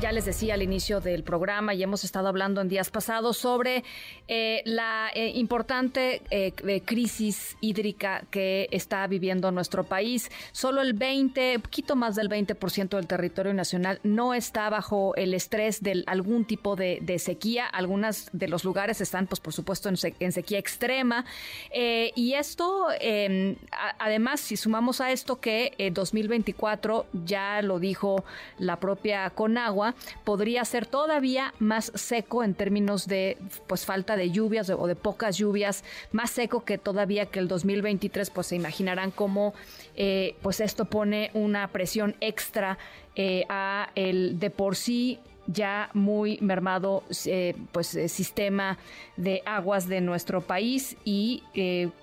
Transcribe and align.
Ya 0.00 0.12
les 0.12 0.26
decía 0.26 0.54
al 0.54 0.62
inicio 0.62 1.00
del 1.00 1.24
programa 1.24 1.74
y 1.74 1.82
hemos 1.82 2.04
estado 2.04 2.28
hablando 2.28 2.60
en 2.60 2.68
días 2.68 2.88
pasados 2.88 3.36
sobre 3.36 3.82
eh, 4.28 4.62
la 4.64 5.10
eh, 5.12 5.32
importante 5.34 6.22
eh, 6.30 6.52
crisis 6.84 7.56
hídrica 7.60 8.22
que 8.30 8.68
está 8.70 9.04
viviendo 9.08 9.50
nuestro 9.50 9.82
país. 9.82 10.30
Solo 10.52 10.82
el 10.82 10.92
20, 10.92 11.58
poquito 11.58 11.96
más 11.96 12.14
del 12.14 12.28
20% 12.28 12.90
del 12.90 13.08
territorio 13.08 13.52
nacional 13.54 13.98
no 14.04 14.34
está 14.34 14.70
bajo 14.70 15.16
el 15.16 15.34
estrés 15.34 15.82
de 15.82 16.04
algún 16.06 16.44
tipo 16.44 16.76
de, 16.76 17.18
sequía. 17.18 17.66
Algunos 17.66 18.28
de 18.32 18.46
los 18.46 18.62
lugares 18.62 19.00
están, 19.00 19.26
pues 19.26 19.40
por 19.40 19.52
supuesto, 19.52 19.88
en, 19.88 19.96
sequía 20.32 20.60
extrema. 20.60 21.24
y 21.72 22.34
esto, 22.34 22.86
em, 23.00 23.56
además, 23.98 24.38
si 24.38 24.56
sumamos 24.56 25.00
a 25.00 25.10
esto 25.10 25.40
que 25.40 25.90
2024, 25.92 27.06
ya 27.24 27.62
lo 27.62 27.80
dijo 27.80 28.24
la 28.58 28.78
propia 28.78 29.30
Conagua, 29.30 29.87
podría 30.24 30.64
ser 30.64 30.86
todavía 30.86 31.54
más 31.58 31.92
seco 31.94 32.44
en 32.44 32.54
términos 32.54 33.06
de 33.06 33.38
pues 33.66 33.84
falta 33.84 34.16
de 34.16 34.30
lluvias 34.30 34.70
o 34.70 34.86
de 34.86 34.96
pocas 34.96 35.36
lluvias, 35.36 35.84
más 36.12 36.30
seco 36.30 36.64
que 36.64 36.78
todavía 36.78 37.26
que 37.26 37.38
el 37.38 37.48
2023, 37.48 38.30
pues 38.30 38.48
se 38.48 38.56
imaginarán 38.56 39.10
cómo 39.10 39.54
eh, 39.96 40.36
pues 40.42 40.60
esto 40.60 40.84
pone 40.84 41.30
una 41.34 41.68
presión 41.68 42.16
extra 42.20 42.78
eh, 43.16 43.44
a 43.48 43.90
el 43.94 44.38
de 44.38 44.50
por 44.50 44.76
sí 44.76 45.18
ya 45.50 45.88
muy 45.94 46.38
mermado 46.42 47.02
eh, 47.24 47.56
pues 47.72 47.98
sistema 48.08 48.76
de 49.16 49.42
aguas 49.46 49.88
de 49.88 50.02
nuestro 50.02 50.42
país 50.42 50.96
y 51.04 51.42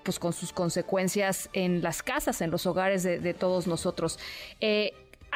pues 0.04 0.18
con 0.18 0.34
sus 0.34 0.52
consecuencias 0.52 1.50
en 1.54 1.84
las 1.84 2.02
casas, 2.02 2.42
en 2.42 2.50
los 2.50 2.66
hogares 2.66 3.04
de, 3.04 3.34
todos 3.36 3.68
nosotros. 3.68 4.18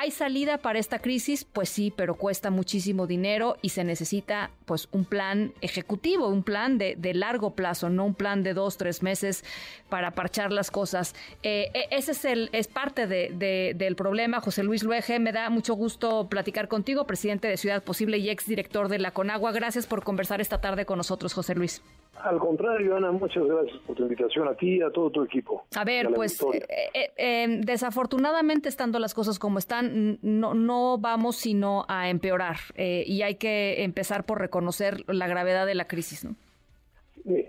¿Hay 0.01 0.11
salida 0.11 0.59
para 0.59 0.79
esta 0.79 0.99
crisis? 0.99 1.43
Pues 1.43 1.67
sí, 1.67 1.91
pero 1.93 2.15
cuesta 2.15 2.51
muchísimo 2.51 3.05
dinero 3.05 3.57
y 3.61 3.67
se 3.67 3.83
necesita 3.83 4.49
pues 4.63 4.87
un 4.93 5.03
plan 5.03 5.51
ejecutivo, 5.59 6.29
un 6.29 6.43
plan 6.43 6.77
de, 6.77 6.95
largo 7.13 7.53
plazo, 7.53 7.89
no 7.89 8.05
un 8.05 8.13
plan 8.13 8.41
de 8.41 8.53
dos, 8.53 8.77
tres 8.77 9.03
meses 9.03 9.43
para 9.89 10.11
parchar 10.11 10.53
las 10.53 10.71
cosas. 10.71 11.15
Eh, 11.43 11.69
e, 11.73 11.89
ese 11.91 12.13
es, 12.13 12.23
el, 12.23 12.49
es 12.53 12.69
parte 12.69 13.07
del 13.07 13.95
problema. 13.97 14.39
José 14.39 14.63
Luis 14.63 14.83
Luege, 14.83 15.19
me 15.19 15.33
da 15.33 15.49
mucho 15.49 15.73
gusto 15.73 16.29
platicar 16.29 16.69
contigo, 16.69 17.05
presidente 17.05 17.49
de 17.49 17.57
Ciudad 17.57 17.83
Posible 17.83 18.19
y 18.19 18.29
exdirector 18.29 18.87
de 18.87 18.99
la 18.99 19.11
Conagua. 19.11 19.51
Gracias 19.51 19.85
por 19.85 20.05
conversar 20.05 20.39
esta 20.39 20.61
tarde 20.61 20.85
con 20.85 20.95
nosotros, 20.95 21.33
José 21.33 21.55
Luis. 21.55 21.81
Al 22.23 22.37
contrario, 22.37 22.97
Ana, 22.97 23.11
muchas 23.11 23.45
gracias 23.45 23.77
por 23.79 23.95
tu 23.95 24.03
invitación 24.03 24.47
a 24.47 24.53
ti 24.53 24.77
y 24.77 24.81
a 24.81 24.89
todo 24.89 25.09
tu 25.09 25.23
equipo. 25.23 25.65
A 25.75 25.85
ver, 25.85 26.09
pues 26.13 26.41
eh, 26.41 26.89
eh, 26.93 27.11
eh, 27.17 27.61
desafortunadamente 27.63 28.67
estando 28.67 28.99
las 28.99 29.13
cosas 29.13 29.39
como 29.39 29.57
están, 29.57 30.19
no, 30.21 30.53
no 30.53 30.97
vamos 30.97 31.37
sino 31.37 31.85
a 31.87 32.09
empeorar 32.09 32.57
y 32.75 33.21
hay 33.21 33.35
que 33.35 33.83
empezar 33.83 34.25
por 34.25 34.39
reconocer 34.39 35.03
la 35.07 35.27
gravedad 35.27 35.65
de 35.65 35.75
la 35.75 35.87
crisis, 35.87 36.25
¿no? 36.25 36.35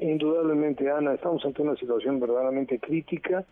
Indudablemente, 0.01 0.91
Ana, 0.91 1.15
estamos 1.15 1.45
ante 1.45 1.63
una 1.63 1.77
situación 1.77 2.21
verdaderamente 2.21 2.79
crítica, 2.79 3.45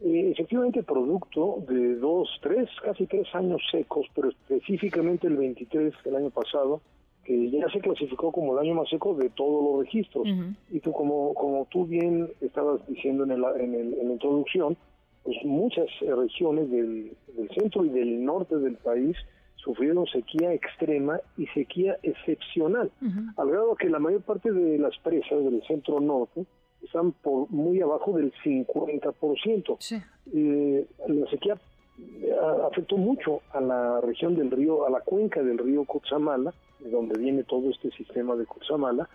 efectivamente 0.00 0.82
producto 0.82 1.64
de 1.68 1.96
dos, 1.96 2.28
tres, 2.42 2.68
casi 2.82 3.06
tres 3.06 3.26
años 3.34 3.62
secos, 3.70 4.06
pero 4.14 4.30
específicamente 4.30 5.26
el 5.26 5.36
23 5.36 5.92
del 6.04 6.16
año 6.16 6.30
pasado, 6.30 6.80
que 7.24 7.50
ya 7.50 7.68
se 7.70 7.80
clasificó 7.80 8.32
como 8.32 8.52
el 8.52 8.66
año 8.66 8.74
más 8.74 8.88
seco 8.88 9.14
de 9.14 9.30
todos 9.30 9.64
los 9.64 9.84
registros. 9.86 10.26
Y 10.70 10.80
tú, 10.80 10.92
como, 10.92 11.34
como 11.34 11.66
tú 11.70 11.86
bien 11.86 12.28
estabas 12.40 12.86
diciendo 12.88 13.24
en, 13.24 13.32
el, 13.32 13.44
en, 13.60 13.74
el, 13.74 13.94
en 13.94 14.08
la 14.08 14.12
introducción, 14.14 14.76
pues 15.22 15.36
muchas 15.44 15.86
regiones 16.00 16.70
del, 16.70 17.12
del, 17.36 17.48
centro 17.50 17.84
y 17.84 17.90
del 17.90 18.24
norte 18.24 18.56
del 18.56 18.76
país 18.76 19.16
sufrieron 19.56 20.06
sequía 20.06 20.52
extrema 20.52 21.20
y 21.36 21.46
sequía 21.48 21.96
excepcional, 22.02 22.90
al 23.36 23.50
grado 23.50 23.76
que 23.76 23.88
la 23.88 24.00
mayor 24.00 24.22
parte 24.22 24.50
de 24.50 24.78
las 24.78 24.98
presas 24.98 25.44
del 25.44 25.62
centro 25.68 26.00
norte 26.00 26.44
están 26.82 27.12
por 27.12 27.48
muy 27.50 27.80
abajo 27.80 28.16
del 28.16 28.32
50%. 28.44 29.76
Sí. 29.78 29.96
Eh, 30.34 30.86
la 31.06 31.30
sequía 31.30 31.56
eh, 31.98 32.34
afectó 32.66 32.96
mucho 32.96 33.42
a 33.52 33.60
la 33.60 34.00
región 34.00 34.34
del 34.34 34.50
río, 34.50 34.84
a 34.84 34.90
la 34.90 35.00
cuenca 35.00 35.42
del 35.42 35.58
río 35.58 35.84
Cutzamala, 35.84 36.52
de 36.82 36.90
donde 36.90 37.18
viene 37.18 37.44
todo 37.44 37.70
este 37.70 37.90
sistema 37.90 38.36
de 38.36 38.46
Cutzamala, 38.46 39.08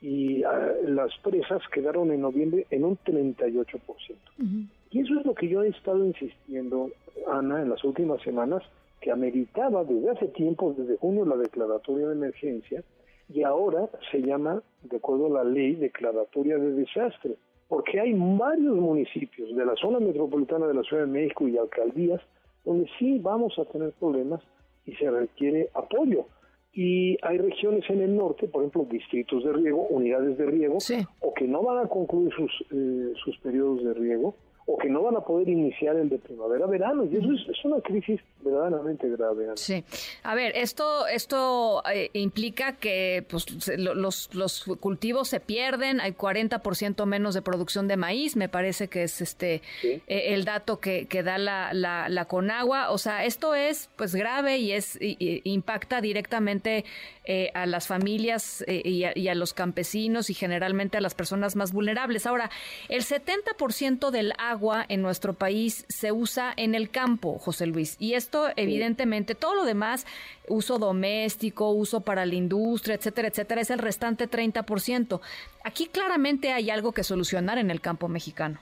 y 0.00 0.42
ah, 0.44 0.72
las 0.84 1.10
presas 1.22 1.62
quedaron 1.72 2.12
en 2.12 2.20
noviembre 2.20 2.66
en 2.70 2.84
un 2.84 2.98
38%. 2.98 4.16
Y 4.90 5.00
eso 5.00 5.18
es 5.18 5.26
lo 5.26 5.34
que 5.34 5.48
yo 5.48 5.62
he 5.62 5.68
estado 5.68 6.04
insistiendo, 6.04 6.90
Ana, 7.26 7.62
en 7.62 7.70
las 7.70 7.82
últimas 7.84 8.22
semanas, 8.22 8.62
que 9.00 9.10
ameritaba 9.10 9.84
desde 9.84 10.10
hace 10.10 10.28
tiempo, 10.28 10.74
desde 10.76 10.96
junio, 10.98 11.24
la 11.24 11.36
declaratoria 11.36 12.06
de 12.08 12.12
emergencia, 12.12 12.82
y 13.32 13.42
ahora 13.42 13.88
se 14.10 14.22
llama, 14.22 14.62
de 14.82 14.96
acuerdo 14.96 15.26
a 15.26 15.42
la 15.42 15.50
ley, 15.50 15.74
declaratoria 15.74 16.58
de 16.58 16.72
desastre, 16.72 17.36
porque 17.68 17.98
hay 17.98 18.12
varios 18.14 18.76
municipios 18.76 19.54
de 19.56 19.64
la 19.64 19.74
zona 19.74 19.98
metropolitana 19.98 20.66
de 20.66 20.74
la 20.74 20.82
Ciudad 20.82 21.02
de 21.02 21.12
México 21.12 21.48
y 21.48 21.58
alcaldías 21.58 22.20
donde 22.64 22.88
sí 22.98 23.18
vamos 23.18 23.58
a 23.58 23.64
tener 23.64 23.92
problemas 23.92 24.40
y 24.84 24.92
se 24.94 25.10
requiere 25.10 25.70
apoyo 25.74 26.26
y 26.76 27.16
hay 27.22 27.38
regiones 27.38 27.88
en 27.88 28.02
el 28.02 28.14
norte, 28.14 28.48
por 28.48 28.60
ejemplo, 28.60 28.86
distritos 28.90 29.42
de 29.42 29.52
riego, 29.54 29.86
unidades 29.88 30.36
de 30.36 30.44
riego, 30.44 30.76
o 31.20 31.32
que 31.32 31.48
no 31.48 31.62
van 31.62 31.86
a 31.86 31.88
concluir 31.88 32.30
sus, 32.34 32.52
eh, 32.70 33.14
sus 33.24 33.38
periodos 33.38 33.82
de 33.82 33.94
riego, 33.94 34.34
o 34.68 34.76
que 34.76 34.88
no 34.88 35.02
van 35.02 35.16
a 35.16 35.20
poder 35.20 35.48
iniciar 35.48 35.94
el 35.94 36.08
de 36.08 36.18
primavera-verano. 36.18 37.04
Y 37.04 37.16
eso 37.16 37.32
es, 37.32 37.64
una 37.64 37.80
crisis 37.80 38.20
verdaderamente 38.40 39.08
grave. 39.08 39.46
Sí. 39.54 39.84
A 40.24 40.34
ver, 40.34 40.56
esto, 40.56 41.06
esto 41.06 41.82
eh, 41.92 42.10
implica 42.14 42.72
que 42.72 43.24
pues, 43.28 43.46
los, 43.78 44.34
los 44.34 44.64
cultivos 44.80 45.28
se 45.28 45.38
pierden, 45.38 46.00
hay 46.00 46.12
40% 46.12 47.06
menos 47.06 47.34
de 47.34 47.42
producción 47.42 47.86
de 47.86 47.96
maíz, 47.96 48.34
me 48.36 48.48
parece 48.48 48.88
que 48.88 49.04
es 49.04 49.20
este 49.20 49.62
eh, 49.84 50.00
el 50.06 50.44
dato 50.44 50.80
que, 50.80 51.06
que 51.06 51.22
da 51.22 51.38
la, 51.38 51.72
la, 51.72 52.08
la, 52.08 52.24
Conagua. 52.24 52.90
O 52.90 52.98
sea, 52.98 53.24
esto 53.24 53.54
es 53.54 53.88
pues 53.96 54.16
grave 54.16 54.58
y 54.58 54.72
es 54.72 54.98
impacta 55.00 56.00
directamente 56.00 56.84
eh, 57.24 57.50
a 57.54 57.66
las 57.66 57.86
familias 57.86 58.64
y 58.66 59.04
a, 59.04 59.16
y, 59.16 59.28
a, 59.28 59.34
los 59.36 59.54
campesinos 59.54 60.28
y 60.28 60.34
generalmente 60.34 60.98
a 60.98 61.00
las 61.00 61.14
personas 61.14 61.54
más 61.54 61.72
vulnerables. 61.72 62.26
Ahora, 62.26 62.50
el 62.88 63.02
70% 63.02 64.10
del 64.10 64.32
agua 64.38 64.55
agua 64.56 64.86
en 64.88 65.02
nuestro 65.02 65.34
país 65.34 65.84
se 65.88 66.12
usa 66.12 66.52
en 66.56 66.74
el 66.74 66.88
campo, 66.88 67.38
José 67.38 67.66
Luis. 67.66 67.96
Y 68.00 68.14
esto, 68.14 68.46
evidentemente, 68.56 69.34
todo 69.34 69.54
lo 69.54 69.64
demás, 69.64 70.06
uso 70.48 70.78
doméstico, 70.78 71.70
uso 71.70 72.00
para 72.00 72.24
la 72.24 72.34
industria, 72.34 72.94
etcétera, 72.94 73.28
etcétera, 73.28 73.60
es 73.60 73.70
el 73.70 73.78
restante 73.78 74.28
30%. 74.28 75.20
Aquí 75.62 75.86
claramente 75.86 76.52
hay 76.52 76.70
algo 76.70 76.92
que 76.92 77.04
solucionar 77.04 77.58
en 77.58 77.70
el 77.70 77.80
campo 77.82 78.08
mexicano. 78.08 78.58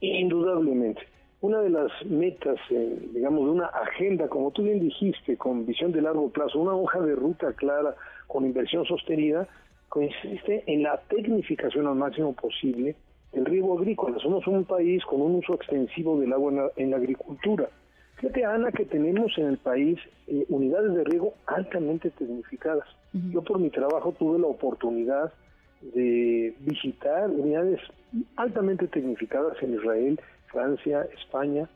Indudablemente. 0.00 1.02
Una 1.40 1.60
de 1.60 1.70
las 1.70 1.90
metas, 2.04 2.58
eh, 2.70 2.98
digamos, 3.14 3.44
de 3.46 3.50
una 3.50 3.66
agenda, 3.66 4.28
como 4.28 4.50
tú 4.50 4.62
bien 4.62 4.80
dijiste, 4.80 5.36
con 5.36 5.66
visión 5.66 5.90
de 5.92 6.02
largo 6.02 6.28
plazo, 6.30 6.58
una 6.58 6.74
hoja 6.74 7.00
de 7.00 7.14
ruta 7.16 7.52
clara, 7.54 7.96
con 8.28 8.44
inversión 8.44 8.84
sostenida, 8.84 9.48
consiste 9.88 10.62
en 10.66 10.82
la 10.82 10.98
tecnificación 11.08 11.86
al 11.86 11.96
máximo 11.96 12.32
posible 12.34 12.94
el 13.32 13.44
riego 13.44 13.78
agrícola. 13.78 14.18
Somos 14.18 14.46
un 14.46 14.64
país 14.64 15.04
con 15.04 15.20
un 15.20 15.36
uso 15.36 15.54
extensivo 15.54 16.20
del 16.20 16.32
agua 16.32 16.70
en 16.76 16.90
la, 16.90 16.96
agricultura. 16.96 17.68
Fíjate, 18.16 18.44
Ana, 18.44 18.70
que 18.70 18.84
tenemos 18.84 19.36
en 19.36 19.46
el 19.46 19.58
país 19.58 19.98
eh, 20.26 20.44
unidades 20.48 20.94
de 20.94 21.04
riego 21.04 21.34
altamente 21.46 22.10
tecnificadas. 22.10 22.86
Yo 23.12 23.42
por 23.42 23.58
mi 23.58 23.70
trabajo 23.70 24.12
tuve 24.12 24.38
la 24.38 24.46
oportunidad 24.46 25.32
de 25.94 26.54
visitar 26.60 27.28
unidades 27.28 27.80
altamente 28.36 28.86
tecnificadas 28.88 29.60
en 29.62 29.74
Israel, 29.74 30.20
Francia, 30.46 31.06
España 31.18 31.68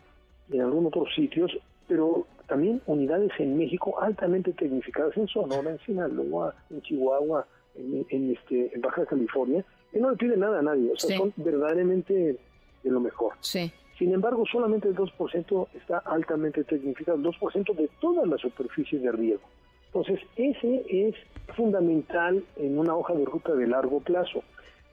y 0.49 0.57
en 0.57 0.63
algunos 0.63 0.89
otros 0.89 1.15
sitios, 1.15 1.51
pero 1.89 2.27
también 2.47 2.81
unidades 2.87 3.33
en 3.39 3.57
México 3.57 4.01
altamente 4.01 4.53
tecnificadas 4.53 5.17
en 5.17 5.27
Sonora, 5.27 5.71
en 5.71 5.79
Sinaloa, 5.81 6.55
en 6.71 6.81
Chihuahua, 6.83 7.47
en, 7.75 8.31
este, 8.33 8.75
en 8.75 8.81
Baja 8.81 9.05
California, 9.07 9.65
que 9.97 10.03
no 10.03 10.11
le 10.11 10.17
pide 10.19 10.37
nada 10.37 10.59
a 10.59 10.63
nadie, 10.63 10.93
o 10.93 10.97
sea, 10.99 11.17
son 11.17 11.33
verdaderamente 11.37 12.37
de 12.83 12.91
lo 12.91 13.01
mejor. 13.01 13.33
Sí. 13.41 13.73
Sin 13.99 14.13
embargo, 14.13 14.45
solamente 14.45 14.89
el 14.89 14.95
2% 14.95 15.69
está 15.75 15.99
altamente 16.01 16.65
tecnificado, 16.65 17.17
el 17.17 17.25
2% 17.25 17.75
de 17.75 17.89
toda 17.99 18.27
la 18.27 18.37
superficie 18.37 18.99
de 18.99 19.11
riego. 19.11 19.41
Entonces, 19.87 20.21
ese 20.37 20.85
es 20.91 21.15
fundamental 21.57 22.45
en 22.57 22.79
una 22.79 22.95
hoja 22.95 23.15
de 23.15 23.25
ruta 23.25 23.55
de 23.55 23.67
largo 23.69 24.01
plazo. 24.01 24.43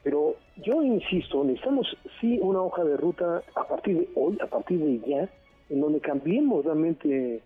Pero 0.03 0.38
yo 0.63 0.81
insisto, 0.81 1.44
necesitamos 1.44 1.97
sí 2.21 2.39
una 2.41 2.61
hoja 2.61 2.85
de 2.85 2.95
ruta 2.95 3.44
a 3.55 3.67
partir 3.67 3.97
de 3.97 4.09
hoy, 4.15 4.38
a 4.41 4.47
partir 4.47 4.79
de 4.79 5.00
ya, 5.00 5.29
en 5.69 5.81
donde 5.81 6.00
cambiemos 6.00 6.63
realmente 6.63 7.35
eh, 7.35 7.41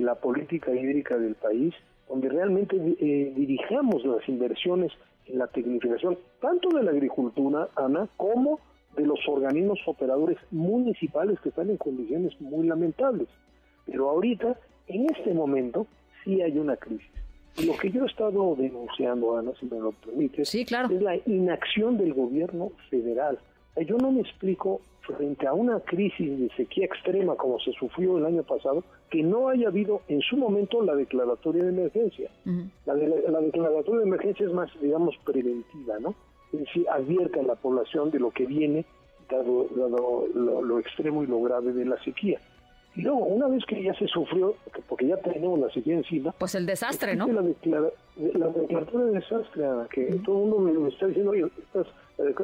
la 0.00 0.16
política 0.16 0.72
hídrica 0.74 1.16
del 1.18 1.36
país, 1.36 1.72
donde 2.08 2.30
realmente 2.30 2.74
eh, 2.76 3.32
dirijamos 3.36 4.04
las 4.04 4.28
inversiones 4.28 4.90
la 5.28 5.46
tecnificación 5.48 6.18
tanto 6.40 6.68
de 6.70 6.82
la 6.82 6.90
agricultura, 6.90 7.68
Ana, 7.76 8.08
como 8.16 8.60
de 8.96 9.06
los 9.06 9.18
organismos 9.28 9.78
operadores 9.86 10.38
municipales 10.50 11.38
que 11.40 11.50
están 11.50 11.70
en 11.70 11.76
condiciones 11.76 12.40
muy 12.40 12.66
lamentables. 12.66 13.28
Pero 13.84 14.08
ahorita, 14.10 14.58
en 14.88 15.06
este 15.10 15.34
momento, 15.34 15.86
sí 16.24 16.40
hay 16.40 16.58
una 16.58 16.76
crisis. 16.76 17.10
Y 17.58 17.66
lo 17.66 17.76
que 17.76 17.90
yo 17.90 18.04
he 18.04 18.06
estado 18.06 18.54
denunciando, 18.56 19.36
Ana, 19.36 19.52
si 19.58 19.66
me 19.66 19.78
lo 19.78 19.92
permite, 19.92 20.42
claro. 20.66 20.94
es 20.94 21.02
la 21.02 21.16
inacción 21.26 21.96
del 21.96 22.12
gobierno 22.12 22.72
federal. 22.90 23.38
Yo 23.84 23.98
no 23.98 24.10
me 24.10 24.20
explico 24.20 24.80
frente 25.02 25.46
a 25.46 25.52
una 25.52 25.80
crisis 25.80 26.38
de 26.38 26.48
sequía 26.56 26.86
extrema 26.86 27.36
como 27.36 27.60
se 27.60 27.72
sufrió 27.72 28.18
el 28.18 28.26
año 28.26 28.42
pasado, 28.42 28.82
que 29.10 29.22
no 29.22 29.48
haya 29.48 29.68
habido 29.68 30.02
en 30.08 30.20
su 30.20 30.36
momento 30.36 30.82
la 30.82 30.94
declaratoria 30.94 31.62
de 31.62 31.68
emergencia. 31.70 32.30
la, 32.86 32.94
la, 32.94 33.40
declaratoria 33.40 34.00
de 34.00 34.06
emergencia 34.06 34.46
es 34.46 34.52
más, 34.52 34.70
digamos, 34.80 35.16
preventiva, 35.24 35.98
¿no? 36.00 36.14
Es 36.52 36.60
decir, 36.60 36.86
advierte 36.90 37.40
a 37.40 37.42
la 37.42 37.54
población 37.54 38.10
de 38.10 38.18
lo 38.18 38.30
que 38.30 38.46
viene, 38.46 38.84
dado, 39.30 39.68
lo, 40.34 40.78
extremo 40.78 41.22
y 41.22 41.26
lo 41.26 41.40
grave 41.42 41.72
de 41.72 41.84
la 41.84 42.02
sequía. 42.02 42.40
Y 42.94 43.02
luego, 43.02 43.18
una 43.18 43.46
vez 43.48 43.64
que 43.66 43.82
ya 43.82 43.92
se 43.94 44.06
sufrió, 44.06 44.54
porque 44.88 45.06
ya 45.06 45.18
tenemos 45.18 45.58
la 45.58 45.70
sequía 45.70 45.96
encima... 45.96 46.32
Pues 46.32 46.54
el 46.54 46.64
desastre, 46.64 47.14
¿no? 47.14 47.26
La, 47.26 47.42
declaratoria 47.42 49.06
de 49.06 49.12
desastre, 49.12 49.64
que 49.90 50.04
todo 50.24 50.44
el 50.44 50.50
mundo 50.50 50.80
me 50.80 50.88
está 50.88 51.06
diciendo, 51.06 51.32
oye, 51.32 51.44
estás 51.58 51.86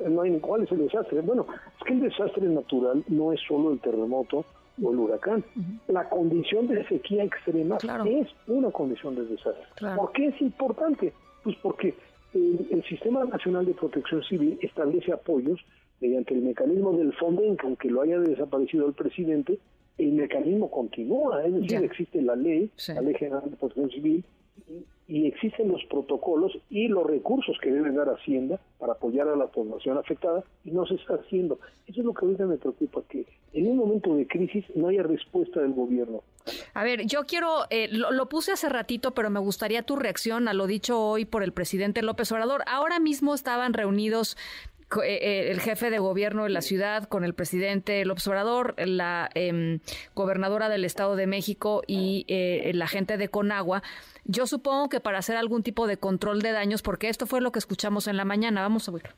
no 0.08 0.22
hay, 0.22 0.38
¿cuál 0.38 0.64
es 0.64 0.72
el 0.72 0.78
desastre? 0.78 1.20
Bueno, 1.20 1.46
es 1.78 1.86
que 1.86 1.92
el 1.94 2.00
desastre 2.00 2.46
natural 2.46 3.04
no 3.08 3.32
es 3.32 3.40
solo 3.46 3.72
el 3.72 3.80
terremoto 3.80 4.44
o 4.82 4.92
el 4.92 4.98
huracán. 4.98 5.44
La 5.88 6.08
condición 6.08 6.66
de 6.69 6.86
sequía 6.88 7.24
extrema 7.24 7.78
es 8.06 8.28
una 8.46 8.70
condición 8.70 9.14
de 9.14 9.24
desastre. 9.24 9.64
¿Por 9.96 10.12
qué 10.12 10.26
es 10.26 10.40
importante? 10.40 11.12
Pues 11.42 11.56
porque 11.62 11.94
el, 12.34 12.82
Sistema 12.88 13.24
Nacional 13.24 13.66
de 13.66 13.74
Protección 13.74 14.22
Civil 14.24 14.58
establece 14.62 15.12
apoyos 15.12 15.60
mediante 16.00 16.34
el 16.34 16.42
mecanismo 16.42 16.96
del 16.96 17.12
Fonden, 17.14 17.56
que 17.56 17.66
aunque 17.66 17.90
lo 17.90 18.02
haya 18.02 18.19
desaparecido 18.19 18.86
el 18.86 18.94
presidente, 18.94 19.58
el 19.98 20.12
mecanismo 20.12 20.70
continúa, 20.70 21.44
es 21.44 21.54
decir, 21.54 21.84
existe 21.84 22.22
la 22.22 22.34
ley, 22.34 22.70
la 22.88 23.02
Ley 23.02 23.14
General 23.14 23.42
de 23.48 23.56
Protección 23.56 23.90
Civil, 23.90 24.24
y 25.08 25.26
existen 25.26 25.68
los 25.68 25.84
protocolos 25.90 26.52
y 26.70 26.88
los 26.88 27.06
recursos 27.06 27.56
que 27.60 27.70
debe 27.70 27.92
dar 27.92 28.08
Hacienda 28.08 28.60
para 28.78 28.94
apoyar 28.94 29.28
a 29.28 29.36
la 29.36 29.46
población 29.46 29.98
afectada 29.98 30.42
y 30.64 30.70
no 30.70 30.86
se 30.86 30.94
está 30.94 31.14
haciendo. 31.14 31.58
Eso 31.86 32.00
es 32.00 32.06
lo 32.06 32.14
que 32.14 32.24
ahorita 32.24 32.46
me 32.46 32.56
preocupa, 32.56 33.02
que 33.08 33.26
en 33.52 33.66
un 33.66 33.76
momento 33.76 34.14
de 34.16 34.26
crisis 34.26 34.64
no 34.74 34.88
haya 34.88 35.02
respuesta 35.02 35.60
del 35.60 35.72
gobierno. 35.72 36.22
A 36.74 36.82
ver, 36.82 37.06
yo 37.06 37.24
quiero, 37.26 37.64
eh, 37.70 37.88
lo, 37.90 38.28
puse 38.28 38.52
hace 38.52 38.68
ratito, 38.68 39.12
pero 39.12 39.30
me 39.30 39.38
gustaría 39.38 39.82
tu 39.82 39.96
reacción 39.96 40.48
a 40.48 40.54
lo 40.54 40.66
dicho 40.66 41.00
hoy 41.00 41.24
por 41.24 41.42
el 41.42 41.52
presidente 41.52 42.02
López 42.02 42.32
Obrador. 42.32 42.62
Ahora 42.66 42.98
mismo 42.98 43.34
estaban 43.34 43.74
reunidos 43.74 44.36
el 45.04 45.60
jefe 45.60 45.90
de 45.90 45.98
gobierno 45.98 46.44
de 46.44 46.50
la 46.50 46.62
ciudad 46.62 47.04
con 47.04 47.24
el 47.24 47.34
presidente 47.34 48.04
López 48.04 48.26
Obrador, 48.28 48.74
la 48.78 49.30
em, 49.34 49.80
gobernadora 50.14 50.68
del 50.68 50.84
Estado 50.84 51.16
de 51.16 51.26
México 51.26 51.82
y 51.86 52.26
la 52.72 52.86
gente 52.88 53.16
de 53.16 53.28
Conagua 53.28 53.82
yo 54.24 54.46
supongo 54.46 54.88
que 54.88 55.00
para 55.00 55.18
hacer 55.18 55.36
algún 55.36 55.62
tipo 55.62 55.86
de 55.86 55.96
control 55.96 56.42
de 56.42 56.52
daños, 56.52 56.82
porque 56.82 57.08
esto 57.08 57.26
fue 57.26 57.40
lo 57.40 57.50
que 57.50 57.58
escuchamos 57.58 58.06
en 58.06 58.16
la 58.16 58.24
mañana. 58.24 58.62
Vamos 58.62 58.88
a 58.88 58.92
ver. 58.92 59.14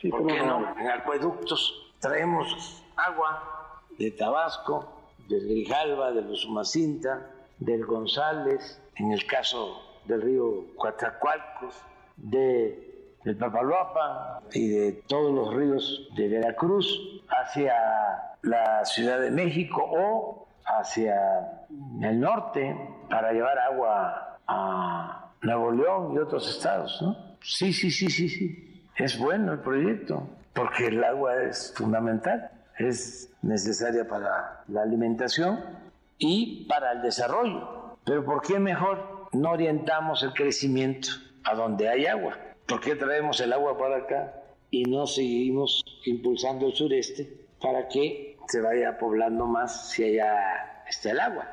Sí, 0.00 0.10
¿Por 0.10 0.26
qué 0.26 0.40
no? 0.40 0.78
En 0.78 0.88
acueductos 0.88 1.92
traemos 2.00 2.82
agua 2.96 3.82
de 3.98 4.12
Tabasco, 4.12 4.92
del 5.28 5.48
Grijalva, 5.48 6.12
de 6.12 6.22
los 6.22 6.42
Sumacinta, 6.42 7.30
del 7.58 7.84
González, 7.84 8.80
en 8.94 9.12
el 9.12 9.26
caso 9.26 9.82
del 10.04 10.22
río 10.22 10.66
Coatzacoalcos, 10.76 11.74
de, 12.16 12.87
del 13.24 13.36
Papaloapan 13.36 14.42
y 14.52 14.68
de 14.68 14.92
todos 15.06 15.34
los 15.34 15.54
ríos 15.54 16.08
de 16.16 16.28
Veracruz 16.28 17.22
hacia 17.28 17.74
la 18.42 18.84
Ciudad 18.84 19.20
de 19.20 19.30
México 19.30 19.84
o 19.84 20.48
hacia 20.64 21.66
el 22.02 22.20
norte 22.20 22.76
para 23.10 23.32
llevar 23.32 23.58
agua 23.58 24.38
a 24.46 25.32
Nuevo 25.42 25.72
León 25.72 26.14
y 26.14 26.18
otros 26.18 26.48
estados, 26.48 27.00
¿no? 27.02 27.16
Sí, 27.42 27.72
sí, 27.72 27.90
sí, 27.90 28.08
sí, 28.10 28.28
sí. 28.28 28.84
Es 28.96 29.18
bueno 29.18 29.52
el 29.52 29.60
proyecto, 29.60 30.28
porque 30.52 30.88
el 30.88 31.02
agua 31.04 31.42
es 31.42 31.72
fundamental, 31.76 32.50
es 32.78 33.32
necesaria 33.42 34.06
para 34.08 34.64
la 34.68 34.82
alimentación 34.82 35.60
y 36.18 36.66
para 36.68 36.92
el 36.92 37.02
desarrollo. 37.02 37.96
Pero 38.04 38.24
¿por 38.24 38.42
qué 38.42 38.58
mejor 38.58 39.28
no 39.32 39.50
orientamos 39.50 40.22
el 40.22 40.32
crecimiento 40.32 41.08
a 41.44 41.54
donde 41.54 41.88
hay 41.88 42.06
agua? 42.06 42.36
¿Por 42.68 42.80
qué 42.80 42.94
traemos 42.94 43.40
el 43.40 43.52
agua 43.52 43.78
para 43.78 43.96
acá 43.96 44.42
y 44.70 44.84
no 44.84 45.06
seguimos 45.06 45.82
impulsando 46.04 46.66
el 46.66 46.74
sureste 46.74 47.48
para 47.60 47.88
que 47.88 48.36
se 48.48 48.60
vaya 48.60 48.98
poblando 48.98 49.46
más 49.46 49.90
si 49.90 50.04
allá 50.04 50.82
está 50.88 51.10
el 51.10 51.20
agua. 51.20 51.46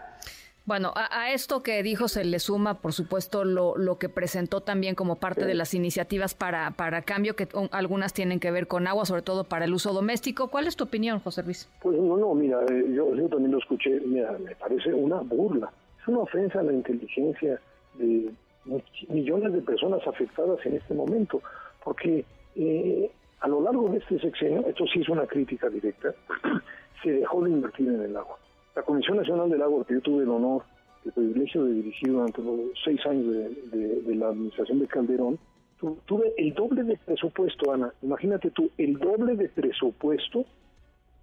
Bueno, 0.66 0.94
a, 0.96 1.32
esto 1.32 1.62
que 1.62 1.84
dijo 1.84 2.08
se 2.08 2.26
le 2.26 2.40
suma, 2.40 2.82
por 2.82 2.92
supuesto, 2.92 3.46
lo, 3.46 3.78
lo 3.78 4.00
que 4.00 4.10
presentó 4.10 4.62
también 4.62 4.96
como 4.96 5.18
parte 5.18 5.46
de 5.46 5.54
las 5.54 5.76
iniciativas 5.76 6.34
para, 6.34 6.72
para 6.72 7.04
cambio, 7.04 7.36
que 7.36 7.48
algunas 7.70 8.14
tienen 8.14 8.40
que 8.40 8.50
ver 8.50 8.68
con 8.68 8.88
agua, 8.88 9.06
sobre 9.06 9.22
todo 9.22 9.44
para 9.44 9.66
el 9.66 9.74
uso 9.76 9.94
doméstico. 9.94 10.48
¿Cuál 10.48 10.66
es 10.66 10.76
tu 10.76 10.86
opinión, 10.86 11.20
José 11.20 11.44
Luis? 11.44 11.70
Pues 11.84 11.96
no, 12.00 12.18
no, 12.18 12.34
mira, 12.34 12.62
eh, 12.64 12.86
yo, 12.96 13.14
yo 13.14 13.30
también 13.30 13.52
lo 13.52 13.60
escuché, 13.60 14.00
mira, 14.00 14.32
me 14.40 14.56
parece 14.56 14.92
una 14.92 15.18
burla, 15.18 15.72
es 16.02 16.08
una 16.08 16.20
ofensa 16.20 16.62
a 16.62 16.64
la 16.64 16.74
inteligencia 16.74 17.62
de 17.94 18.32
millones 19.10 19.54
de 19.54 19.62
personas 19.62 20.06
afectadas 20.08 20.66
en 20.66 20.76
este 20.76 20.94
momento, 20.94 21.42
porque 21.84 22.26
eh, 22.56 23.12
a 23.42 23.48
lo 23.48 23.62
largo 23.62 23.90
de 23.90 23.98
este 24.00 24.20
sexenio, 24.20 24.66
esto 24.68 24.86
sí 24.88 25.02
es 25.02 25.10
una 25.10 25.28
crítica 25.28 25.70
directa, 25.70 26.14
se 27.04 27.12
dejó 27.12 27.44
de 27.44 27.52
invertir 27.52 27.88
en 27.88 28.02
el 28.02 28.18
agua. 28.18 28.38
La 28.76 28.82
Comisión 28.82 29.18
Nacional 29.18 29.50
del 29.50 29.62
Agua, 29.62 29.86
que 29.86 29.94
yo 29.94 30.02
tuve 30.02 30.24
el 30.24 30.30
honor, 30.30 30.64
el 31.06 31.12
privilegio 31.12 31.64
de 31.64 31.74
dirigir 31.74 32.12
durante 32.12 32.42
los 32.42 32.60
seis 32.84 33.00
años 33.06 33.34
de, 33.72 34.16
la 34.16 34.30
administración 34.30 34.80
de 34.80 34.88
Calderón, 34.88 35.40
tuve 36.06 36.34
el 36.38 36.54
doble 36.54 36.84
de 36.84 36.98
presupuesto, 36.98 37.72
Ana. 37.72 37.94
Imagínate 38.02 38.50
tú, 38.52 38.72
el 38.78 38.98
doble 38.98 39.36
de 39.36 39.48
presupuesto 39.50 40.46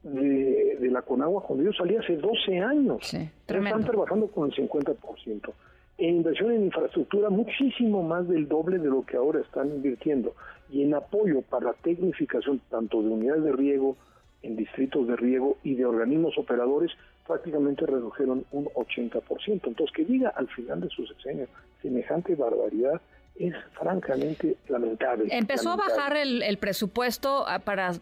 de, 0.03 0.88
la 0.91 1.03
Conagua 1.03 1.43
cuando 1.43 1.65
yo 1.65 1.73
salí 1.73 1.97
hace 1.97 2.17
12 2.17 2.61
años. 2.61 2.99
Sí, 3.03 3.29
Están 3.47 3.85
trabajando 3.85 4.29
con 4.29 4.50
el 4.50 4.56
50%. 4.56 5.53
En 6.02 6.16
inversión 6.16 6.50
en 6.50 6.64
infraestructura, 6.64 7.31
muchísimo 7.31 8.02
más 8.02 8.26
del 8.26 8.49
doble 8.49 8.78
de 8.78 8.88
lo 8.88 9.06
que 9.06 9.16
ahora 9.16 9.38
están 9.38 9.69
invirtiendo. 9.69 10.34
Y 10.69 10.82
en 10.82 10.94
apoyo 10.94 11.43
para 11.43 11.66
la 11.66 11.72
tecnificación 11.75 12.60
tanto 12.70 13.00
de 13.00 13.08
unidades 13.08 13.44
de 13.44 13.52
riego, 13.52 13.96
en 14.43 14.56
distritos 14.56 15.06
de 15.06 15.14
riego 15.14 15.58
y 15.62 15.76
de 15.76 15.87
organismos 15.87 16.37
operadores 16.38 16.90
prácticamente 17.25 17.87
redujeron 17.87 18.44
un 18.50 18.64
80%. 18.64 19.23
Entonces, 19.47 19.94
que 19.94 20.04
diga 20.04 20.30
al 20.30 20.49
final 20.49 20.80
de 20.80 20.88
su 20.88 21.06
sexenio 21.06 21.47
semejante 21.80 22.35
barbaridad 22.35 23.00
es 23.37 23.54
francamente 23.78 24.56
lamentable. 24.68 25.28
Empezó 25.30 25.71
a 25.71 25.76
bajar 25.76 26.16
el, 26.16 26.59
presupuesto 26.59 27.44
ah, 27.47 27.61
para 27.61 27.92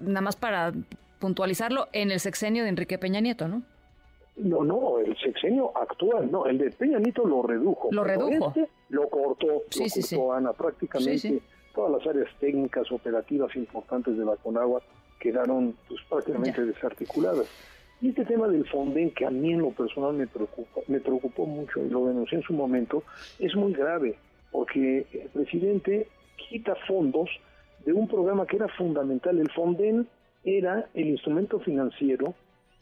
nada 0.00 0.20
más 0.20 0.34
para 0.34 0.72
puntualizarlo 1.20 1.86
en 1.92 2.10
el 2.10 2.18
sexenio 2.18 2.64
de 2.64 2.70
Enrique 2.70 2.98
Peña 2.98 3.20
Nieto, 3.20 3.46
¿no? 3.46 3.62
No, 4.36 4.64
no, 4.64 4.98
el 4.98 5.16
sexenio 5.16 5.72
actual, 5.74 6.30
no, 6.30 6.46
el 6.46 6.58
de 6.58 6.70
Peña 6.70 6.98
Nieto 6.98 7.26
lo 7.26 7.42
redujo. 7.42 7.88
Lo 7.90 8.04
redujo. 8.04 8.48
Este 8.48 8.68
lo 8.90 9.08
cortó, 9.08 9.62
sí, 9.70 9.84
lo 9.84 9.88
sí, 9.88 10.16
cortó 10.16 10.32
Ana, 10.32 10.52
prácticamente 10.52 11.40
todas 11.74 11.92
las 11.92 12.06
áreas 12.06 12.28
técnicas, 12.40 12.90
operativas 12.90 13.54
importantes 13.54 14.16
de 14.16 14.24
la 14.24 14.36
Conagua 14.36 14.82
quedaron 15.20 15.74
pues, 15.88 16.00
prácticamente 16.08 16.64
desarticuladas. 16.64 17.46
Y 18.00 18.10
este 18.10 18.24
tema 18.24 18.48
del 18.48 18.66
Fonden, 18.68 19.10
que 19.12 19.24
a 19.24 19.30
mí 19.30 19.52
en 19.52 19.60
lo 19.60 19.70
personal 19.70 20.12
me 20.12 20.26
preocupa, 20.26 20.80
me 20.88 21.00
preocupó 21.00 21.46
mucho 21.46 21.82
y 21.82 21.88
lo 21.88 22.06
denuncié 22.06 22.38
en 22.38 22.44
su 22.44 22.52
momento, 22.52 23.02
es 23.38 23.54
muy 23.54 23.72
grave, 23.72 24.16
porque 24.52 25.06
el 25.12 25.28
presidente 25.30 26.08
quita 26.36 26.74
fondos 26.86 27.30
de 27.84 27.92
un 27.92 28.06
programa 28.06 28.46
que 28.46 28.56
era 28.56 28.68
fundamental. 28.68 29.38
El 29.38 29.50
Fonden 29.50 30.06
era 30.44 30.88
el 30.94 31.08
instrumento 31.08 31.58
financiero 31.60 32.34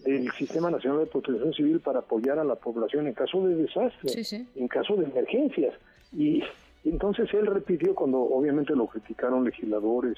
del 0.04 0.30
Sistema 0.32 0.70
Nacional 0.70 1.00
de 1.00 1.06
Protección 1.06 1.52
Civil 1.52 1.80
para 1.80 2.00
apoyar 2.00 2.38
a 2.38 2.44
la 2.44 2.54
población 2.56 3.06
en 3.06 3.14
caso 3.14 3.46
de 3.46 3.56
desastre, 3.56 4.46
en 4.54 4.68
caso 4.68 4.96
de 4.96 5.04
emergencias. 5.04 5.74
Y 6.12 6.42
entonces 6.84 7.32
él 7.32 7.46
repitió 7.46 7.94
cuando 7.94 8.20
obviamente 8.20 8.74
lo 8.74 8.86
criticaron 8.86 9.44
legisladores 9.44 10.16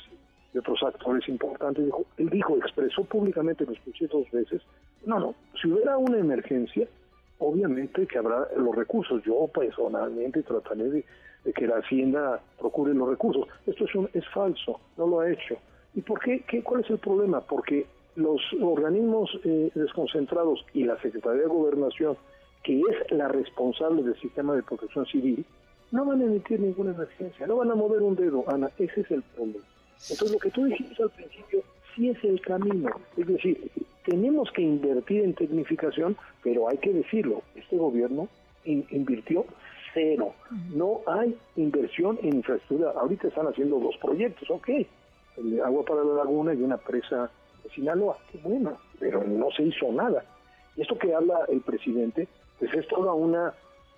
y 0.53 0.59
otros 0.59 0.83
actores 0.83 1.29
importantes, 1.29 1.85
dijo, 1.85 2.05
él 2.17 2.31
dijo, 2.31 2.57
expresó 2.57 3.05
públicamente, 3.05 3.65
lo 3.65 3.73
escuché 3.73 4.07
dos 4.07 4.31
veces, 4.31 4.63
no, 5.05 5.21
no, 5.21 5.35
si 5.61 5.71
hubiera 5.71 5.97
una 5.99 6.19
emergencia, 6.19 6.89
obviamente 7.39 8.07
que 8.07 8.19
habrá 8.19 8.49
los 8.57 8.75
recursos. 8.75 9.23
Yo 9.25 9.49
personalmente 9.49 10.43
trataré 10.43 10.91
de, 10.91 11.05
que 11.55 11.67
la 11.67 11.77
Hacienda 11.77 12.41
procure 12.59 12.93
los 12.93 13.09
recursos. 13.09 13.47
Esto 13.67 13.85
es, 13.85 13.95
un, 13.95 14.11
es 14.13 14.27
falso, 14.29 14.81
no 14.97 15.07
lo 15.07 15.21
ha 15.21 15.31
hecho. 15.31 15.57
¿Y 15.95 16.03
por 16.03 16.21
qué, 16.21 16.41
qué? 16.41 16.63
¿Cuál 16.63 16.83
es 16.83 16.91
el 16.91 16.99
problema? 16.99 17.41
Porque 17.41 17.87
los 18.17 18.41
organismos 18.61 19.31
eh, 19.45 19.71
desconcentrados 19.75 20.65
y 20.75 20.85
la 20.85 21.01
Secretaría 21.01 21.43
de 21.43 21.49
Gobernación, 21.49 22.17
que 22.63 22.81
es 22.81 23.13
la 23.13 23.29
responsable 23.29 24.03
del 24.03 24.19
sistema 24.21 24.55
de 24.55 24.63
protección 24.63 25.07
civil, 25.07 25.45
no 25.93 26.05
van 26.05 26.21
a 26.21 26.25
emitir 26.25 26.61
ninguna 26.61 26.93
emergencia, 26.93 27.47
no 27.47 27.57
van 27.57 27.71
a 27.71 27.75
mover 27.75 28.03
un 28.03 28.17
dedo, 28.17 28.45
Ana, 28.49 28.71
ese 28.79 29.03
es 29.03 29.11
el 29.11 29.23
problema. 29.23 29.65
Entonces 30.11 30.33
lo 30.33 30.39
que 30.39 30.51
tú 30.51 30.65
dijiste 30.65 31.03
al 31.03 31.11
principio 31.11 31.63
así 31.93 32.09
es 32.09 32.25
el 32.25 32.41
camino. 32.41 32.91
Es 33.17 33.27
decir, 33.27 33.71
tenemos 34.05 34.51
que 34.53 34.63
invertir 34.63 35.23
en 35.23 35.35
tecnificación, 35.35 36.17
pero 36.43 36.69
hay 36.69 36.79
que 36.79 36.93
decirlo, 36.93 37.43
este 37.55 37.77
gobierno 37.77 38.29
invirtió 38.65 39.47
cero. 39.95 40.35
No 40.75 41.01
hay 41.07 41.37
inversión 41.57 42.19
en 42.23 42.37
infraestructura. 42.37 42.93
Ahorita 43.01 43.29
están 43.29 43.47
haciendo 43.47 43.79
dos 43.79 43.97
proyectos, 43.99 44.51
ok. 44.51 44.69
El 45.39 45.61
agua 45.61 45.85
para 45.85 46.05
la 46.05 46.15
laguna 46.15 46.55
y 46.55 46.63
una 46.63 46.77
presa 46.77 47.31
de 47.67 47.75
Sinaloa, 47.75 48.19
qué 48.31 48.39
bueno, 48.39 48.79
pero 48.99 49.23
no 49.25 49.51
se 49.51 49.65
hizo 49.65 49.91
nada. 49.93 50.25
Y 50.77 50.83
esto 50.83 50.99
que 50.99 51.15
habla 51.15 51.41
el 51.49 51.61
presidente, 51.61 52.29
pues 52.59 52.73
es 52.75 52.87
toda 52.89 53.13
una 53.13 53.53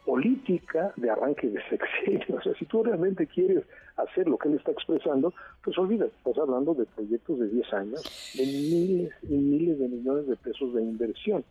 política 0.04 0.92
de 0.96 1.10
arranque 1.10 1.50
de 1.50 1.60
sexenio. 1.68 2.24
O 2.38 2.40
sea, 2.40 2.54
si 2.54 2.64
tú 2.64 2.82
realmente 2.82 3.26
quieres 3.26 3.64
hacer 3.96 4.26
lo 4.26 4.38
que 4.38 4.48
él 4.48 4.54
está 4.54 4.70
expresando, 4.70 5.34
pues 5.62 5.76
olvídate, 5.76 6.12
estás 6.16 6.38
hablando 6.38 6.72
de 6.72 6.86
proyectos 6.86 7.38
de 7.40 7.48
10 7.48 7.72
años, 7.74 8.32
de 8.34 8.46
miles 8.46 9.12
y 9.24 9.34
miles 9.34 9.78
de 9.78 9.88
millones 9.88 10.26
de 10.28 10.36
pesos 10.36 10.72
de 10.72 10.82
inversión. 10.82 11.44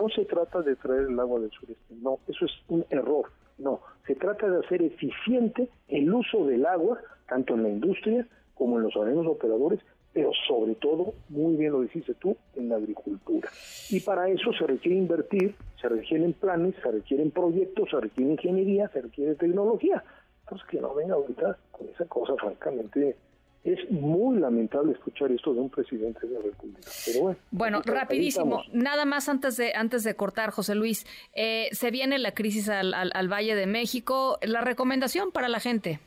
No 0.00 0.08
se 0.08 0.24
trata 0.24 0.62
de 0.62 0.76
traer 0.76 1.06
el 1.08 1.18
agua 1.18 1.40
del 1.40 1.50
sureste, 1.50 1.94
no, 2.00 2.18
eso 2.28 2.44
es 2.44 2.52
un 2.68 2.84
error. 2.90 3.26
No, 3.58 3.80
se 4.06 4.14
trata 4.14 4.48
de 4.48 4.64
hacer 4.64 4.82
eficiente 4.82 5.68
el 5.88 6.12
uso 6.12 6.46
del 6.46 6.66
agua, 6.66 7.00
tanto 7.28 7.54
en 7.54 7.62
la 7.62 7.70
industria 7.70 8.26
como 8.54 8.76
en 8.76 8.84
los 8.84 8.94
organismos 8.94 9.26
operadores, 9.26 9.80
pero 10.16 10.30
sobre 10.48 10.74
todo, 10.76 11.12
muy 11.28 11.56
bien 11.56 11.72
lo 11.72 11.82
dijiste 11.82 12.14
tú, 12.14 12.34
en 12.54 12.70
la 12.70 12.76
agricultura. 12.76 13.50
Y 13.90 14.00
para 14.00 14.30
eso 14.30 14.50
se 14.54 14.66
requiere 14.66 14.96
invertir, 14.96 15.54
se 15.78 15.90
requieren 15.90 16.32
planes, 16.32 16.74
se 16.82 16.90
requieren 16.90 17.30
proyectos, 17.30 17.90
se 17.90 18.00
requiere 18.00 18.30
ingeniería, 18.32 18.88
se 18.88 19.02
requiere 19.02 19.34
tecnología. 19.34 20.02
Entonces, 20.40 20.66
que 20.70 20.80
no 20.80 20.94
venga 20.94 21.16
ahorita 21.16 21.58
con 21.70 21.90
esa 21.90 22.06
cosa, 22.06 22.32
francamente, 22.36 23.14
es 23.62 23.90
muy 23.90 24.38
lamentable 24.38 24.92
escuchar 24.92 25.30
esto 25.32 25.52
de 25.52 25.60
un 25.60 25.68
presidente 25.68 26.26
de 26.26 26.32
la 26.32 26.40
República. 26.40 26.90
Pero 27.04 27.20
bueno, 27.20 27.38
bueno 27.50 27.82
rapidísimo, 27.84 28.62
nada 28.72 29.04
más 29.04 29.28
antes 29.28 29.58
de 29.58 29.74
antes 29.74 30.02
de 30.02 30.16
cortar, 30.16 30.48
José 30.48 30.74
Luis, 30.74 31.04
eh, 31.34 31.68
se 31.72 31.90
viene 31.90 32.18
la 32.18 32.32
crisis 32.32 32.70
al, 32.70 32.94
al 32.94 33.28
Valle 33.30 33.54
de 33.54 33.66
México. 33.66 34.38
La 34.40 34.62
recomendación 34.62 35.30
para 35.30 35.48
la 35.48 35.60
gente. 35.60 36.00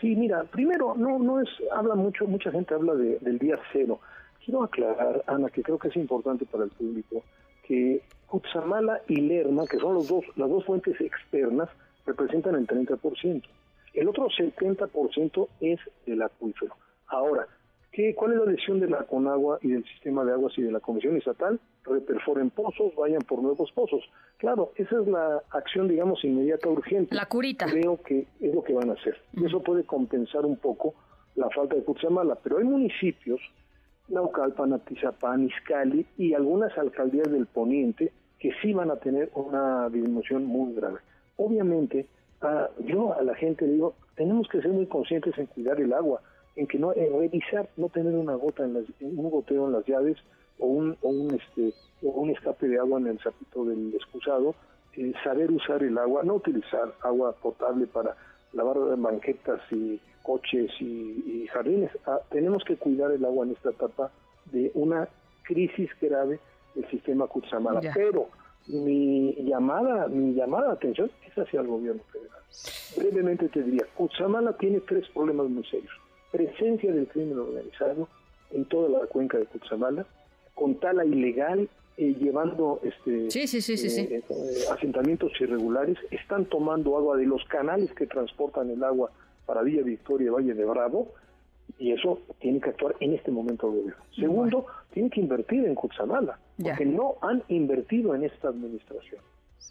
Sí, 0.00 0.14
mira, 0.14 0.44
primero, 0.44 0.94
no, 0.94 1.18
no 1.18 1.40
es, 1.40 1.48
habla 1.72 1.94
mucho, 1.94 2.26
mucha 2.26 2.50
gente 2.50 2.74
habla 2.74 2.94
de, 2.94 3.18
del 3.20 3.38
día 3.38 3.58
cero. 3.72 4.00
Quiero 4.44 4.62
aclarar, 4.62 5.24
Ana, 5.26 5.48
que 5.48 5.62
creo 5.62 5.78
que 5.78 5.88
es 5.88 5.96
importante 5.96 6.44
para 6.44 6.64
el 6.64 6.70
público, 6.70 7.24
que 7.66 8.02
Cutzamala 8.26 9.00
y 9.08 9.16
Lerma, 9.16 9.64
que 9.66 9.78
son 9.78 9.94
los 9.94 10.08
dos, 10.08 10.24
las 10.36 10.50
dos 10.50 10.64
fuentes 10.64 11.00
externas, 11.00 11.68
representan 12.04 12.54
el 12.56 12.66
30%. 12.66 13.42
El 13.94 14.08
otro 14.08 14.28
70% 14.28 15.48
es 15.60 15.80
del 16.04 16.22
acuífero. 16.22 16.74
Ahora, 17.06 17.46
¿qué, 17.96 18.14
¿cuál 18.14 18.32
es 18.32 18.38
la 18.38 18.44
decisión 18.44 18.78
de 18.78 18.88
la 18.88 19.04
Conagua 19.04 19.58
y 19.62 19.68
del 19.68 19.82
sistema 19.84 20.22
de 20.22 20.32
aguas 20.32 20.52
y 20.58 20.62
de 20.62 20.70
la 20.70 20.80
Comisión 20.80 21.16
Estatal? 21.16 21.58
Reperforen 21.84 22.50
pozos, 22.50 22.94
vayan 22.94 23.22
por 23.22 23.42
nuevos 23.42 23.72
pozos. 23.72 24.04
Claro, 24.36 24.72
esa 24.76 25.00
es 25.00 25.08
la 25.08 25.42
acción, 25.50 25.88
digamos, 25.88 26.22
inmediata, 26.22 26.68
urgente. 26.68 27.14
La 27.14 27.24
curita. 27.24 27.64
Creo 27.64 27.98
que 28.02 28.26
es 28.38 28.54
lo 28.54 28.62
que 28.62 28.74
van 28.74 28.90
a 28.90 28.92
hacer. 28.92 29.16
Y 29.32 29.46
eso 29.46 29.62
puede 29.62 29.84
compensar 29.84 30.44
un 30.44 30.56
poco 30.56 30.94
la 31.36 31.48
falta 31.48 31.74
de 31.74 31.84
Cutzamala. 31.84 32.34
Pero 32.42 32.58
hay 32.58 32.64
municipios, 32.64 33.40
Naucalpan, 34.08 34.74
Atizapán, 34.74 35.46
Izcali 35.46 36.04
y 36.18 36.34
algunas 36.34 36.76
alcaldías 36.76 37.32
del 37.32 37.46
poniente 37.46 38.12
que 38.38 38.52
sí 38.60 38.74
van 38.74 38.90
a 38.90 38.96
tener 38.96 39.30
una 39.34 39.88
disminución 39.88 40.44
muy 40.44 40.74
grave. 40.74 40.98
Obviamente, 41.38 42.06
yo 42.84 43.18
a 43.18 43.22
la 43.22 43.34
gente 43.34 43.66
digo, 43.66 43.94
tenemos 44.16 44.48
que 44.48 44.60
ser 44.60 44.70
muy 44.70 44.84
conscientes 44.84 45.36
en 45.38 45.46
cuidar 45.46 45.80
el 45.80 45.94
agua, 45.94 46.20
en 46.56 46.66
que 46.66 46.78
no 46.78 46.92
en 46.94 47.18
revisar, 47.18 47.68
no 47.76 47.88
tener 47.88 48.14
una 48.14 48.34
gota 48.34 48.64
en 48.64 48.74
las, 48.74 48.84
un 49.00 49.30
goteo 49.30 49.66
en 49.66 49.72
las 49.72 49.84
llaves 49.86 50.16
o 50.58 50.66
un, 50.66 50.96
o 51.02 51.08
un 51.08 51.34
este 51.34 51.74
un 52.02 52.30
escape 52.30 52.68
de 52.68 52.78
agua 52.78 53.00
en 53.00 53.06
el 53.08 53.18
zapito 53.20 53.64
del 53.64 53.94
excusado, 53.94 54.54
eh, 54.96 55.12
saber 55.24 55.50
usar 55.50 55.82
el 55.82 55.96
agua, 55.98 56.22
no 56.24 56.34
utilizar 56.34 56.94
agua 57.02 57.32
potable 57.32 57.86
para 57.86 58.16
lavar 58.52 58.96
banquetas 58.96 59.60
y 59.70 60.00
coches 60.22 60.70
y, 60.80 61.46
jardines. 61.52 61.90
Ah, 62.06 62.20
tenemos 62.30 62.64
que 62.64 62.76
cuidar 62.76 63.12
el 63.12 63.24
agua 63.24 63.46
en 63.46 63.52
esta 63.52 63.70
etapa 63.70 64.10
de 64.46 64.70
una 64.74 65.08
crisis 65.44 65.90
grave 66.00 66.40
del 66.74 66.88
sistema 66.90 67.26
Kutsamala. 67.26 67.80
Pero 67.94 68.28
mi 68.66 69.34
llamada, 69.44 70.08
mi 70.08 70.34
llamada 70.34 70.68
de 70.68 70.72
atención 70.72 71.10
es 71.26 71.38
hacia 71.38 71.60
el 71.60 71.68
gobierno 71.68 72.02
federal. 72.12 72.40
Brevemente 72.96 73.48
te 73.48 73.62
diría, 73.62 73.86
Kutsamala 73.94 74.56
tiene 74.56 74.80
tres 74.80 75.08
problemas 75.14 75.48
muy 75.48 75.64
serios. 75.64 75.92
Presencia 76.36 76.92
del 76.92 77.08
crimen 77.08 77.38
organizado 77.38 78.08
en 78.50 78.66
toda 78.66 78.90
la 78.90 79.06
cuenca 79.06 79.38
de 79.38 79.46
Kutsamala, 79.46 80.04
con 80.54 80.74
tala 80.74 81.02
ilegal 81.02 81.66
eh, 81.96 82.14
llevando 82.20 82.78
este 82.82 83.28
eh, 83.28 84.22
eh, 84.22 84.22
asentamientos 84.70 85.32
irregulares, 85.40 85.96
están 86.10 86.44
tomando 86.44 86.98
agua 86.98 87.16
de 87.16 87.24
los 87.24 87.42
canales 87.46 87.90
que 87.94 88.06
transportan 88.06 88.68
el 88.68 88.84
agua 88.84 89.10
para 89.46 89.62
Villa 89.62 89.82
Victoria 89.82 90.26
y 90.26 90.28
Valle 90.28 90.52
de 90.52 90.64
Bravo, 90.66 91.14
y 91.78 91.92
eso 91.92 92.20
tiene 92.38 92.60
que 92.60 92.68
actuar 92.68 92.96
en 93.00 93.14
este 93.14 93.30
momento 93.30 93.68
el 93.68 93.78
gobierno. 93.78 94.04
Segundo, 94.14 94.66
tiene 94.92 95.08
que 95.08 95.22
invertir 95.22 95.64
en 95.64 95.74
Cutzamala, 95.74 96.38
porque 96.62 96.84
no 96.84 97.14
han 97.22 97.42
invertido 97.48 98.14
en 98.14 98.24
esta 98.24 98.48
administración 98.48 99.22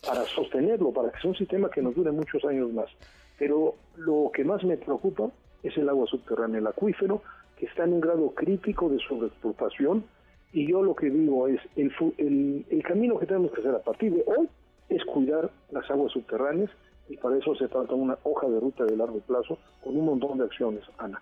para 0.03 0.25
sostenerlo, 0.25 0.91
para 0.91 1.11
que 1.11 1.21
sea 1.21 1.29
un 1.29 1.37
sistema 1.37 1.69
que 1.69 1.83
nos 1.83 1.93
dure 1.93 2.11
muchos 2.11 2.43
años 2.43 2.73
más. 2.73 2.89
Pero 3.37 3.75
lo 3.97 4.31
que 4.33 4.43
más 4.43 4.63
me 4.63 4.77
preocupa 4.77 5.29
es 5.67 5.77
el 5.77 5.89
agua 5.89 6.07
subterránea, 6.07 6.59
el 6.59 6.67
acuífero, 6.67 7.21
que 7.57 7.65
está 7.65 7.83
en 7.83 7.93
un 7.93 8.01
grado 8.01 8.31
crítico 8.31 8.89
de 8.89 8.99
sobreexplotación, 8.99 10.03
y 10.51 10.67
yo 10.67 10.83
lo 10.83 10.95
que 10.95 11.09
digo 11.09 11.47
es, 11.47 11.59
el, 11.75 11.91
el, 12.17 12.65
el 12.69 12.83
camino 12.83 13.19
que 13.19 13.25
tenemos 13.25 13.51
que 13.51 13.61
hacer 13.61 13.75
a 13.75 13.83
partir 13.83 14.13
de 14.13 14.23
hoy 14.25 14.47
es 14.89 15.03
cuidar 15.05 15.49
las 15.71 15.89
aguas 15.89 16.11
subterráneas 16.11 16.69
y 17.09 17.17
para 17.17 17.37
eso 17.37 17.55
se 17.55 17.67
trata 17.67 17.93
una 17.93 18.17
hoja 18.23 18.47
de 18.47 18.59
ruta 18.59 18.85
de 18.85 18.95
largo 18.95 19.19
plazo 19.19 19.57
con 19.83 19.97
un 19.97 20.05
montón 20.05 20.37
de 20.37 20.45
acciones, 20.45 20.83
Ana. 20.97 21.19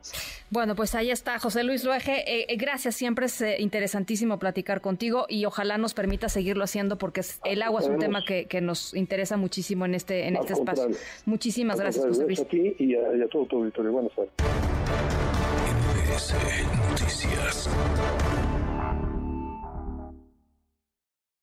Bueno, 0.54 0.76
pues 0.76 0.94
ahí 0.94 1.10
está, 1.10 1.40
José 1.40 1.64
Luis 1.64 1.84
Luege. 1.84 2.32
Eh, 2.32 2.46
eh, 2.48 2.58
gracias, 2.58 2.94
siempre 2.94 3.26
es 3.26 3.42
eh, 3.42 3.56
interesantísimo 3.58 4.38
platicar 4.38 4.82
contigo 4.82 5.26
y 5.28 5.46
ojalá 5.46 5.80
nos 5.80 5.96
permita 5.96 6.30
seguirlo 6.30 6.64
haciendo 6.64 7.00
porque 7.00 7.22
el 7.46 7.64
agua 7.64 7.82
es 7.82 7.88
un 7.88 7.98
tema 7.98 8.24
que, 8.24 8.46
que, 8.46 8.62
nos 8.62 8.94
interesa 8.94 9.36
muchísimo 9.36 9.86
en 9.86 9.96
este, 9.96 10.28
en 10.28 10.36
este 10.36 10.54
espacio. 10.54 10.90
Muchísimas 11.26 11.80
gracias, 11.80 12.06
José 12.06 12.26
Luis. 12.26 12.40
Aquí 12.40 12.76
y 12.78 12.94
a, 12.94 13.28
todo 13.32 13.48
tu 13.48 13.58
auditorio. 13.58 13.94
Buenas 13.94 14.12
tardes. 14.14 14.32